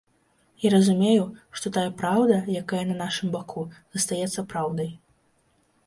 Я 0.61 0.69
разумею, 0.75 1.25
што 1.59 1.73
тая 1.77 1.85
праўда, 2.01 2.39
якая 2.63 2.83
на 2.93 2.99
нашым 3.05 3.27
баку, 3.37 3.69
застаецца 3.97 4.49
праўдай. 4.55 4.95